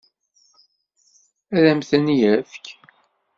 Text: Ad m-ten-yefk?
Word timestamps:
Ad 1.55 1.65
m-ten-yefk? 1.77 2.65